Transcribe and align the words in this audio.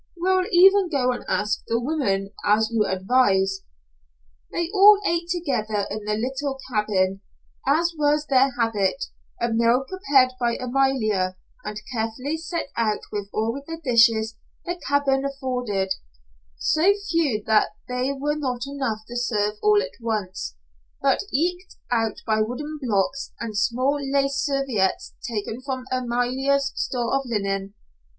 We'll 0.17 0.47
even 0.51 0.89
go 0.89 1.11
and 1.11 1.23
ask 1.29 1.61
the 1.67 1.79
women, 1.79 2.31
as 2.43 2.71
you 2.71 2.85
advise." 2.87 3.61
They 4.51 4.67
all 4.73 4.99
ate 5.05 5.29
together 5.29 5.85
in 5.91 6.05
the 6.05 6.15
little 6.15 6.57
cabin, 6.73 7.21
as 7.67 7.93
was 7.95 8.25
their 8.25 8.49
habit, 8.59 9.05
a 9.39 9.49
meal 9.49 9.85
prepared 9.87 10.31
by 10.39 10.55
Amalia, 10.57 11.37
and 11.63 11.79
carefully 11.93 12.35
set 12.37 12.69
out 12.75 13.01
with 13.11 13.29
all 13.31 13.61
the 13.67 13.77
dishes 13.83 14.35
the 14.65 14.81
cabin 14.87 15.23
afforded: 15.23 15.93
so 16.57 16.93
few 17.11 17.43
that 17.45 17.73
there 17.87 18.15
were 18.15 18.35
not 18.37 18.63
enough 18.65 19.01
to 19.07 19.15
serve 19.15 19.57
all 19.61 19.83
at 19.83 20.01
once, 20.01 20.55
but 20.99 21.21
eked 21.31 21.75
out 21.91 22.21
by 22.25 22.41
wooden 22.41 22.79
blocks, 22.81 23.33
and 23.39 23.55
small 23.55 23.99
lace 24.01 24.37
serviettes 24.43 25.13
taken 25.21 25.61
from 25.61 25.85
Amalia's 25.91 26.71
store 26.75 27.13
of 27.13 27.21
linen. 27.27 27.75